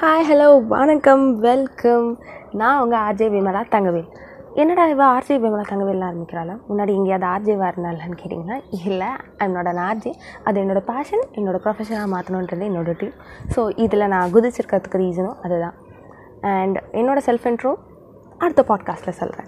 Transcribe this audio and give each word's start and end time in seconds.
Hi 0.00 0.24
hello 0.28 0.66
வணக்கம் 0.66 1.40
welcome 1.40 2.18
நான் 2.52 2.82
உங்கள் 2.82 2.98
ஆர்ஜே 2.98 3.26
விமலா 3.30 3.64
தங்கவேல். 3.70 4.08
என்னடா 4.54 4.86
இவ 4.86 5.04
ஆர்ஜே 5.04 5.36
விமலா 5.38 5.62
தங்கவேல் 5.68 6.02
ஆரம்பிக்கிறாளா? 6.02 6.58
முன்னாடி 6.68 6.92
எங்கேயாவது 6.94 7.26
ஆர்ஜே 7.26 7.70
இருந்தாலான்னு 7.70 8.18
கேட்டிங்கன்னா 8.22 8.62
இல்லை 8.84 9.06
என்னோட 9.38 9.74
ஆர்ஜே 9.74 10.12
அது 10.44 10.60
என்னோட 10.60 10.78
பேஷன் 10.78 11.20
என்னோடய 11.32 11.62
ப்ரொஃபஷனாக 11.64 12.12
மாற்றணுன்றது 12.14 12.60
என்னோட 12.60 12.92
ட்ரீம் 12.92 13.16
ஸோ 13.56 13.72
இதில் 13.76 14.08
நான் 14.08 14.32
குதிச்சிருக்கிறதுக்கு 14.32 15.00
ரீசனும் 15.00 15.36
அதுதான். 15.42 15.74
அண்ட் 16.40 16.78
என்னோட 16.92 17.18
செல்ஃப் 17.26 17.46
இன்ட்ரோ 17.46 17.74
அடுத்த 18.38 18.64
பாட்காஸ்ட்டில் 18.68 19.18
சொல்கிறேன் 19.22 19.46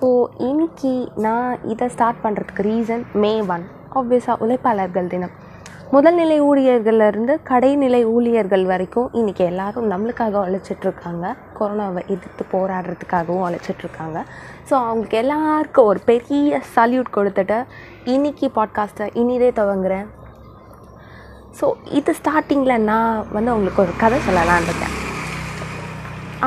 ஸோ 0.00 0.26
இன்னைக்கு 0.38 1.08
நான் 1.16 1.64
இதை 1.64 1.88
ஸ்டார்ட் 1.88 2.22
பண்ணுறதுக்கு 2.22 2.62
ரீசன் 2.62 3.04
மே 3.12 3.40
ஒன் 3.40 3.62
ஆப்வியஸாக 3.94 4.44
உழைப்பாளர்கள் 4.46 5.06
தினம். 5.06 5.30
முதல்நிலை 5.92 6.36
ஊழியர்கள்லேருந்து 6.46 7.34
கடைநிலை 7.50 8.00
ஊழியர்கள் 8.14 8.64
வரைக்கும் 8.70 9.06
இன்றைக்கி 9.18 9.42
எல்லாரும் 9.50 9.86
நம்மளுக்காக 9.92 10.34
உழைச்சிட்ருக்காங்க. 10.46 11.26
கொரோனாவை 11.58 12.00
எதிர்த்து 12.14 12.44
போராடுறதுக்காகவும் 12.54 13.44
உழைச்சிட்ருக்காங்க. 13.46 14.18
ஸோ 14.68 14.74
அவங்களுக்கு 14.88 15.18
எல்லாருக்கும் 15.22 15.88
ஒரு 15.92 16.00
பெரிய 16.10 16.60
சல்யூட் 16.74 17.10
கொடுத்துட்டு 17.16 17.58
இன்னைக்கு 18.14 18.50
பாட்காஸ்ட்டை 18.58 19.06
இனிதே 19.22 19.50
துவங்குறேன். 19.60 20.06
ஸோ 21.60 21.68
இது 22.00 22.14
ஸ்டார்டிங்கில் 22.20 22.84
நான் 22.90 23.24
வந்து 23.32 23.54
உங்களுக்கு 23.54 23.82
ஒரு 23.86 23.96
கதை 24.04 24.20
சொல்லலான்னு 24.28 24.70
இருக்கேன். 24.70 24.94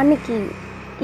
அன்றைக்கி 0.02 0.38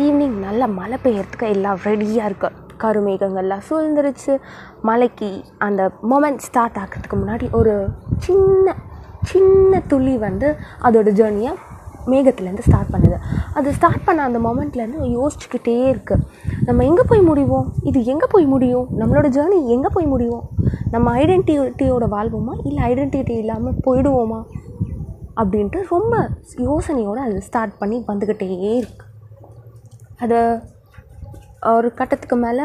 ஈவினிங் 0.05 0.39
நல்ல 0.47 0.67
மழை 0.79 0.99
பெய்யறதுக்கு 1.07 1.51
எல்லாம் 1.57 1.83
ரெடியாக 1.89 2.29
இருக்கும் 2.31 2.57
கருமேகங்கள்லாம் 2.83 3.65
சூழ்ந்துருச்சு. 3.69 4.33
மலைக்கு 4.89 5.29
அந்த 5.67 5.91
மொமெண்ட் 6.11 6.45
ஸ்டார்ட் 6.47 6.79
ஆகிறதுக்கு 6.83 7.19
முன்னாடி 7.23 7.47
ஒரு 7.59 7.73
சின்ன 8.17 8.75
சின்ன 9.31 9.79
துளி 9.87 10.17
வந்து 10.17 10.49
அதோட 10.87 11.09
ஜேர்னியை 11.19 11.53
மேகத்துலேருந்து 12.11 12.65
ஸ்டார்ட் 12.67 12.91
பண்ணுது. 12.93 13.17
அது 13.53 13.69
ஸ்டார்ட் 13.77 14.05
பண்ண 14.05 14.19
அந்த 14.23 14.39
மொமெண்ட்லேருந்து 14.39 15.07
யோசிச்சுக்கிட்டே 15.15 15.75
இருக்குது 15.93 16.23
நம்ம 16.67 16.83
எங்கே 16.83 17.03
போய் 17.07 17.21
முடிவோம்? 17.21 17.67
இது 17.89 17.99
எங்கே 18.13 18.27
போய் 18.29 18.45
முடியும்? 18.45 18.85
நம்மளோட 18.99 19.27
ஜேர்னி 19.37 19.57
எங்கே 19.75 19.89
போய் 19.95 20.07
முடியும்? 20.13 20.43
நம்ம 20.93 21.13
ஐடென்டிட்டியோட 21.23 22.05
வாழ்வோமா? 22.15 22.55
இல்லை 22.69 22.81
ஐடென்டிட்டி 22.91 23.35
இல்லாமல் 23.43 23.81
போயிடுவோமா? 23.87 24.39
அப்படின்ட்டு 25.41 25.79
ரொம்ப 25.89 26.13
யோசனையோடு 26.67 27.21
அது 27.25 27.41
ஸ்டார்ட் 27.41 27.77
பண்ணி 27.77 27.97
வந்துக்கிட்டே 28.07 28.47
இருக்குது 28.79 29.05
அது 30.19 30.39
ஒரு 31.75 31.93
கட்டத்துக்கு 31.93 32.35
மேலே 32.35 32.63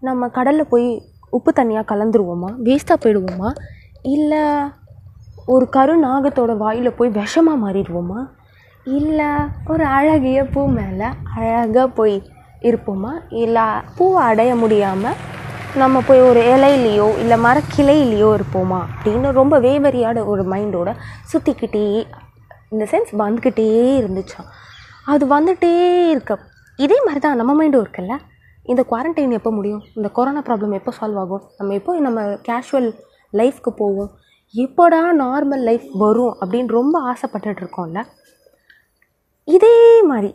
நம்ம 0.00 0.28
கடலில் 0.28 0.68
போய் 0.68 1.02
உப்பு 1.30 1.52
தண்ணியாக 1.56 1.90
கலந்துருவோமா? 1.92 2.50
வேஸ்ட்டாக 2.62 3.02
போயிடுவோமா? 3.02 3.54
இல்லை 4.02 4.38
ஒரு 5.46 5.68
கருநாகத்தோட 5.72 6.56
வாயில் 6.56 6.92
போய் 6.92 7.10
விஷமாக 7.10 7.62
மாறிடுவோமா? 7.64 8.26
இல்லை 8.84 9.26
ஒரு 9.66 9.84
அழகிய 9.84 10.44
பூ 10.44 10.66
மேலே 10.66 11.06
அழகாக 11.36 11.88
போய் 11.88 12.22
இருப்போமா? 12.60 13.12
இல்லை 13.28 13.62
பூவை 13.96 14.22
அடைய 14.22 14.54
முடியாமல் 14.54 15.14
நம்ம 15.74 16.02
போய் 16.06 16.20
ஒரு 16.20 16.40
இலையிலையோ 16.40 17.18
இல்லை 17.18 17.38
மரக்கிளையிலையோ 17.40 18.38
இருப்போமா? 18.38 18.80
அப்படின்னு 18.94 19.32
ரொம்ப 19.32 19.60
வேவரியான 19.60 20.24
ஒரு 20.24 20.42
மைண்டோட 20.42 20.94
சுற்றிக்கிட்டே 21.32 22.06
இந்த 22.68 22.86
சென்ஸ் 22.90 23.18
வந்துக்கிட்டே 23.18 23.66
இருந்துச்சான் 24.00 24.48
அது 25.04 25.26
வந்துகிட்டே 25.26 26.06
இருக்க 26.08 26.38
இதே 26.78 26.96
மாதிரி 27.04 27.20
தான் 27.20 27.38
நம்ம 27.40 27.52
மைண்டும் 27.58 27.82
இருக்குல்ல? 27.84 28.14
இந்த 28.64 28.82
குவாரண்டைன் 28.90 29.36
எப்போ 29.38 29.50
முடியும்? 29.50 29.82
இந்த 29.94 30.08
கொரோனா 30.08 30.40
ப்ராப்ளம் 30.46 30.74
எப்போ 30.78 30.92
சால்வ் 30.98 31.20
ஆகும்? 31.22 31.44
நம்ம 31.58 31.74
எப்போ 31.74 31.92
நம்ம 32.06 32.22
கேஷுவல் 32.48 32.88
லைஃப்க்கு 33.32 33.70
போவோம்? 33.82 34.10
எப்போடா 34.54 35.00
நார்மல் 35.22 35.62
லைஃப் 35.68 35.86
வரும் 36.02 36.34
அப்படின்னு 36.40 36.76
ரொம்ப 36.78 36.96
ஆசைப்பட்டுட்டு 37.12 37.62
இருக்கோம்ல? 37.64 38.02
இதே 39.48 40.02
மாதிரி 40.10 40.30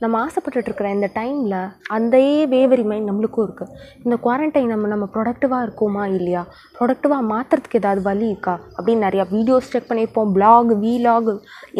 நம்ம 0.00 0.14
ஆசைப்பட்டுட்டு 0.26 0.68
இருக்கிற 0.68 0.90
இந்த 0.90 1.08
டைமில் 1.14 1.58
அந்த 1.96 2.16
வேவரி 2.52 2.84
மைண்ட் 2.90 3.08
நம்மளுக்கும் 3.10 3.44
இருக்குது 3.46 3.74
இந்த 4.04 4.16
குவாரண்டைன் 4.24 4.72
நம்ம 4.74 4.86
நம்ம 4.86 5.08
ப்ரொடக்டிவாக 5.14 5.64
இருக்கோமா 5.66 6.04
இல்லையா? 6.16 6.42
ப்ரொடக்டிவாக 6.78 7.28
மாற்றுறதுக்கு 7.32 7.80
ஏதாவது 7.82 8.02
வழி 8.02 8.26
இருக்கா? 8.28 8.54
அப்படின்னு 8.76 9.06
நிறையா 9.06 9.26
வீடியோஸ் 9.34 9.70
செக் 9.72 9.90
பண்ணியிருப்போம் 9.90 10.32
பிளாக் 10.32 10.72
வீலாக் 10.84 11.30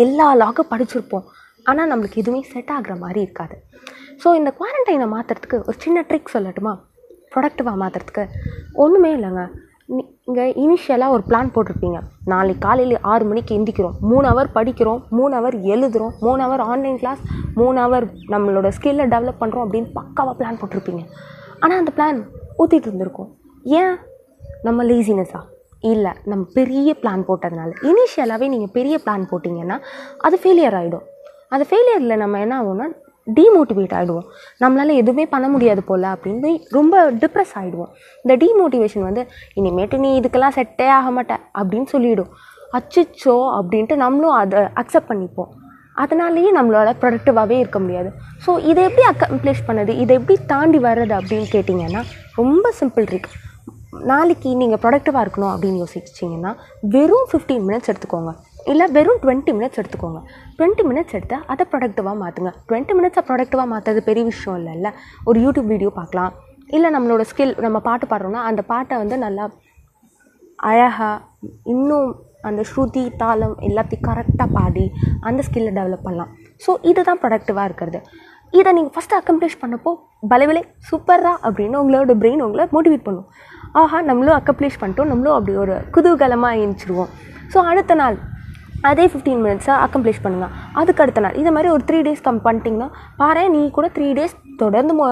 எல்லா 0.05 0.29
லாகும் 0.43 0.71
படிச்சிருப்போம். 0.71 1.27
ஆனால் 1.65 1.91
நம்மளுக்கு 1.91 2.21
எதுவுமே 2.23 2.43
செட் 2.53 2.73
ஆகுற 2.77 2.95
மாதிரி 2.99 3.21
இருக்காது. 3.21 3.57
ஸோ 4.23 4.35
இந்த 4.35 4.51
குவாரண்டைனை 4.59 5.07
மாற்றுறதுக்கு 5.15 5.59
ஒரு 5.69 5.77
சின்ன 5.85 6.05
ட்ரிக் 6.09 6.35
சொல்லட்டுமா? 6.35 6.73
ப்ரொடக்டிவாக 7.35 7.77
மாற்றுறதுக்கு 7.83 8.25
ஒன்றுமே 8.85 9.11
இல்லைங்க. 9.17 9.45
நீங்கள் 9.89 10.53
இனிஷியலாக 10.65 11.15
ஒரு 11.15 11.23
பிளான் 11.31 11.51
போட்டிருப்பீங்க. 11.55 11.99
நாளைக்கு 12.33 12.63
காலையில் 12.67 13.01
ஆறு 13.13 13.25
மணிக்கு 13.25 13.53
எந்திக்கிறோம். 13.59 13.97
மூணு 14.11 14.27
ஹவர் 14.31 14.51
படிக்கிறோம். 14.55 15.01
மூணு 15.19 15.33
ஹவர் 15.37 15.57
எழுதுகிறோம் 15.73 16.15
மூணு 16.27 16.41
ஹவர் 16.45 16.63
ஆன்லைன் 16.73 16.99
கிளாஸ் 17.03 17.23
மூணு 17.61 17.77
ஹவர் 17.85 18.07
நம்மளோட 18.35 18.69
ஸ்கில்லை 18.77 19.07
டெவலப் 19.15 19.41
பண்ணுறோம் 19.43 19.65
அப்படின்னு 19.67 19.91
பக்காவாக 19.99 20.35
பிளான் 20.41 20.61
போட்டிருப்பீங்க. 20.61 21.03
ஆனால் 21.61 21.79
அந்த 21.83 21.93
பிளான் 21.99 22.21
ஊற்றிட்டு 22.63 22.89
இருந்திருக்கும். 22.91 23.31
ஏன்? 23.81 23.95
நம்ம 24.63 24.85
லேசினஸா 24.85 25.41
இல்லை 25.93 26.13
நம்ம 26.31 26.43
பெரிய 26.59 26.91
பிளான் 27.03 27.25
போட்டதுனால. 27.29 27.73
இனிஷியலாகவே 27.91 28.47
நீங்கள் 28.55 28.73
பெரிய 28.79 28.97
பிளான் 29.07 29.27
போட்டிங்கன்னா 29.33 29.77
அது 30.27 30.39
ஃபெயிலியர் 30.43 30.77
ஆகிடும் 30.81 31.09
அது 31.55 31.65
ஃபெயிலியரில் 31.71 32.23
நம்ம 32.25 32.41
என்ன 32.45 32.55
ஆகும்னா 32.61 32.87
டீமோட்டிவேட் 33.37 33.95
ஆகிடுவோம் 33.99 34.27
நம்மளால் 34.63 34.99
எதுவுமே 35.03 35.25
பண்ண 35.35 35.47
முடியாது 35.53 35.83
போல் 35.91 36.07
அப்படின்னு 36.15 36.51
ரொம்ப 36.79 36.95
டிப்ரெஸ் 37.23 37.55
ஆகிடுவோம் 37.61 37.93
இந்த 38.25 38.35
டீமோட்டிவேஷன் 38.43 39.07
வந்து 39.09 39.23
இனிமேட்டு 39.61 40.03
நீ 40.05 40.09
இதுக்கெல்லாம் 40.21 40.57
செட்டே 40.59 40.89
ஆக 40.99 41.11
மாட்ட 41.19 41.35
அப்படின்னு 41.61 41.89
சொல்லிவிடும் 41.95 42.33
அச்சிச்சோ 42.79 43.37
அப்படின்ட்டு 43.59 43.97
நம்மளும் 44.05 44.37
அதை 44.41 44.61
அக்செப்ட் 44.81 45.11
பண்ணிப்போம். 45.11 45.51
அதனாலேயே 46.03 46.51
நம்மளால் 46.57 46.99
ப்ரொடக்டிவாகவே 47.03 47.57
இருக்க 47.63 47.79
முடியாது. 47.83 48.09
ஸோ 48.45 48.51
இதை 48.71 48.81
எப்படி 48.89 49.05
அக்கம்ப்ளிஷ் 49.11 49.67
பண்ணுது? 49.69 49.93
இதை 50.05 50.13
எப்படி 50.21 50.37
தாண்டி 50.53 50.79
வர்றது 50.87 51.15
அப்படின்னு 51.19 51.47
கேட்டிங்கன்னா 51.53 52.03
ரொம்ப 52.41 52.73
சிம்பிள் 52.81 53.07
ட்ரிக் 53.11 53.29
நாளைக்கு 54.11 54.49
நீங்கள் 54.63 54.81
ப்ரொடக்டிவாக 54.85 55.23
இருக்கணும் 55.25 55.53
அப்படின்னு 55.53 55.83
யோசிச்சிங்கன்னா 55.83 56.53
வெறும் 56.95 57.29
ஃபிஃப்டீன் 57.31 57.65
மினிட்ஸ் 57.69 57.91
எடுத்துக்கோங்க. 57.93 58.33
இல்லை 58.73 58.87
வெறும் 58.97 59.21
டுவெண்ட்டி 59.23 59.53
மினிட்ஸ் 59.57 59.79
எடுத்துக்கோங்க. 59.81 60.21
டுவெண்ட்டி 60.59 60.85
மினிட்ஸ் 60.91 61.15
எடுத்து 61.19 61.37
அதை 61.53 61.65
ப்ரொடக்டிவாக 61.73 62.17
மாற்றுங்க 62.23 62.51
டுவெண்ட்டி 62.69 62.95
மினிட்ஸை 62.99 63.23
ப்ரொடக்டிவாக 63.29 63.69
மாற்றுறது 63.73 64.01
பெரிய 64.09 64.25
விஷயம் 64.33 64.59
இல்லைல்ல. 64.61 64.91
ஒரு 65.29 65.39
யூடியூப் 65.45 65.71
வீடியோ 65.75 65.91
பார்க்கலாம். 66.01 66.33
இல்லை 66.77 66.89
நம்மளோட 66.97 67.23
ஸ்கில் 67.31 67.55
நம்ம 67.65 67.79
பாட்டு 67.89 68.07
பாடுறோன்னா 68.13 68.43
அந்த 68.51 68.61
பாட்டை 68.73 68.95
வந்து 69.03 69.17
நல்லா 69.25 69.47
அழகாக 70.71 71.09
இன்னும் 71.73 72.09
அந்த 72.49 72.63
ஸ்ருதி 72.71 73.03
தாளம் 73.23 73.55
எல்லாத்தையும் 73.69 74.05
கரெக்டாக 74.09 74.49
பாடி 74.57 74.85
அந்த 75.29 75.41
ஸ்கில்லை 75.47 75.73
டெவலப் 75.79 76.05
பண்ணலாம். 76.07 76.31
ஸோ 76.65 76.71
இதுதான் 76.91 77.21
ப்ரொடக்டிவாக 77.23 77.69
இருக்கிறது. 77.69 78.01
இதை 78.59 78.71
நீங்கள் 78.77 78.95
ஃபஸ்ட்டு 78.95 79.17
அக்கம்ப்ளிஷ் 79.21 79.61
பண்ணப்போ 79.63 79.93
பலவிலை 80.33 80.63
சூப்பரா 80.89 81.33
அப்படின்னு 81.47 81.77
உங்களோட 81.83 82.15
பிரெயின் 82.23 82.45
உங்களை 82.47 82.65
மோட்டிவேட் 82.75 83.07
பண்ணும். 83.09 83.29
ஆஹா 83.81 83.99
நம்மளும் 84.11 84.37
அக்கம்ப்ளிஷ் 84.41 84.79
பண்ணிட்டோம். 84.83 85.11
நம்மளும் 85.13 85.37
அப்படி 85.39 85.55
ஒரு 85.65 85.77
குதூகலமாக 85.97 86.59
எழுந்திரிச்சிடுவோம் 86.61 87.11
ஸோ 87.55 87.61
அடுத்த 87.71 87.95
நாள் 88.03 88.17
அதே 88.89 89.05
ஃபிஃப்டீன் 89.11 89.43
மினிட்ஸாக 89.45 89.77
அக்கம்ப்ளிஷ் 89.87 90.23
பண்ணுங்கள் 90.25 90.53
அதுக்கு 90.81 91.03
அடுத்த 91.05 91.23
நாள் 91.25 91.39
இது 91.43 91.51
மாதிரி 91.57 91.69
ஒரு 91.75 91.83
த்ரீ 91.89 91.99
டேஸ் 92.07 92.25
கம் 92.27 92.41
பண்ணிட்டீங்கன்னா 92.47 92.89
பாரு 93.23 93.45
நீ 93.55 93.63
கூட 93.77 93.87
த்ரீ 93.97 94.09
டேஸ் 94.19 94.35
தொடர்ந்து 94.63 94.95
மோ 94.99 95.07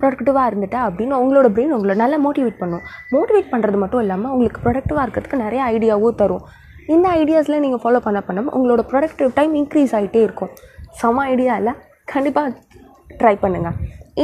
ப்ரொடக்டிவாக 0.00 0.48
இருந்துட்டா 0.50 0.80
அப்படின்னு 0.88 1.14
உங்களோட 1.22 1.48
பிரெயின் 1.54 1.74
உங்களை 1.76 1.94
நல்லா 2.02 2.18
மோட்டிவேட் 2.26 2.60
பண்ணும். 2.62 2.84
மோட்டிவேட் 3.14 3.50
பண்ணுறது 3.52 3.78
மட்டும் 3.82 4.02
இல்லாமல் 4.04 4.32
உங்களுக்கு 4.34 4.62
ப்ரொடக்டிவாக 4.66 5.04
இருக்கிறதுக்கு 5.06 5.42
நிறைய 5.44 5.62
ஐடியாவும் 5.74 6.18
தரும். 6.22 6.44
இந்த 6.94 7.06
ஐடியாஸில் 7.20 7.62
நீங்கள் 7.64 7.82
ஃபாலோ 7.82 8.00
பண்ண 8.06 8.20
பண்ண 8.28 8.46
உங்களோட 8.58 8.82
ப்ரொடக்டிவ் 8.92 9.30
டைம் 9.38 9.52
இன்க்ரீஸ் 9.60 9.94
ஆகிட்டே 9.98 10.22
இருக்கும். 10.26 10.52
செம 11.00 11.24
ஐடியா 11.32 11.54
இல்லை? 11.60 11.74
கண்டிப்பாக 12.14 12.56
ட்ரை 13.20 13.34
பண்ணுங்கள் 13.44 13.76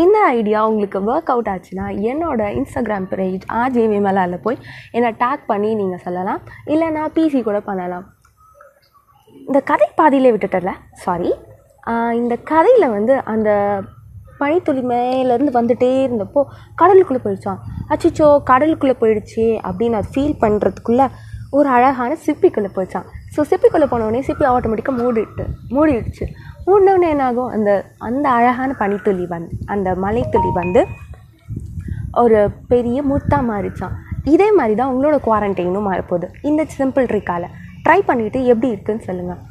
இந்த 0.02 0.18
ஐடியா 0.38 0.60
உங்களுக்கு 0.70 0.98
ஒர்க் 1.10 1.30
அவுட் 1.32 1.50
ஆச்சுன்னா 1.52 1.84
என்னோட 2.10 2.40
இன்ஸ்டாகிராம் 2.58 3.06
பேஜ் 3.10 3.44
ஆஜிவி 3.60 3.86
விமலாவில் 3.92 4.42
போய் 4.46 4.58
என்னை 4.96 5.10
டேக் 5.22 5.44
பண்ணி 5.50 5.70
நீங்கள் 5.80 6.02
சொல்லலாம். 6.06 6.40
இல்லைனா 6.72 7.04
பிசி 7.16 7.40
கூட 7.48 7.60
பண்ணலாம். 7.70 8.06
இந்த 9.46 9.58
கதை 9.70 9.88
பாதியிலே 9.98 10.30
விட்டுட்டல 10.34 10.70
சாரி 11.04 11.30
இந்த 12.20 12.34
கதையில் 12.50 12.92
வந்து 12.94 13.14
அந்த 13.32 13.50
பனித்துளி 14.40 14.82
மேலேருந்து 14.90 15.52
வந்துட்டே 15.58 15.90
இருந்தப்போ 16.06 16.40
கடலுக்குள்ளே 16.80 17.20
போயிடுச்சான் 17.24 17.60
அச்சிச்சோ 17.92 18.26
கடலுக்குள்ளே 18.50 18.96
போயிடுச்சு 19.02 19.44
அப்படின்னு 19.68 19.98
அது 20.00 20.10
ஃபீல் 20.14 20.40
பண்ணுறதுக்குள்ளே 20.42 21.06
ஒரு 21.58 21.68
அழகான 21.76 22.16
சிப்பிக்குள்ளே 22.24 22.70
போயிடுச்சான் 22.76 23.06
ஸோ 23.34 23.42
சிப்பிக்குள்ளே 23.50 23.88
போனோடனே 23.92 24.20
சிப்பி 24.28 24.44
ஆட்டோமேட்டிக்காக 24.50 24.98
மூடிட்டு 25.02 25.44
மூடிடுச்சு. 25.76 26.24
மூடினோடனே 26.66 27.08
என்னாகும்? 27.14 27.50
அந்த 27.56 27.70
அந்த 28.08 28.26
அழகான 28.38 28.70
பனித்துளி 28.80 29.26
வந்து 29.34 29.56
அந்த 29.74 29.88
மலைத்துளி 30.04 30.50
வந்து 30.60 30.82
ஒரு 32.22 32.38
பெரிய 32.72 32.98
முத்தாக 33.02 33.42
மாறிச்சான் 33.50 33.94
இதே 34.34 34.48
மாதிரி 34.58 34.74
தான் 34.74 34.90
உங்களோட 34.92 35.16
குவாரண்டைனும் 35.26 35.88
மாறப்போகுது. 35.88 36.28
இந்த 36.50 36.62
சிம்பிள் 36.78 37.08
ட்ரிக்கால் 37.10 37.46
ட்ரை 37.86 37.98
பண்ணிவிட்டு 38.02 38.38
எப்படி 38.44 38.68
இருக்குன்னு 38.68 39.02
சொல்லுங்கள் 39.02 39.42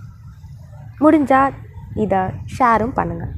முடிஞ்சால் 1.00 1.54
இதை 1.96 2.22
ஷேரும் 2.56 2.96
பண்ணுங்கள் 2.96 3.34